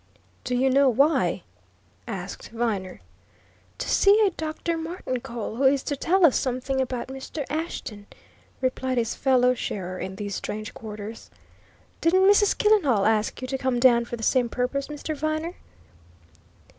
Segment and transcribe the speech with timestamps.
[0.43, 1.43] "Do you know why?"
[2.07, 3.01] asked Viner.
[3.77, 4.75] "To see a Dr.
[4.75, 7.45] Martincole, who is to tell us something about Mr.
[7.51, 8.07] Ashton,"
[8.61, 11.29] replied his fellow sharer in these strange quarters.
[12.01, 12.57] "Didn't Mrs.
[12.57, 15.15] Killenhall ask you to come down for the same purpose, Mr.
[15.15, 15.53] Viner?"